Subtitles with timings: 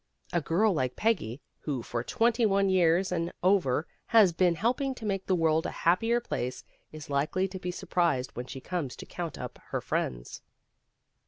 [0.33, 5.05] A girl like Peggy, who for twenty one years and over has been helping to
[5.05, 9.05] make the world a happier place, is likely to be surprised when she comes to
[9.05, 10.41] count up her friends.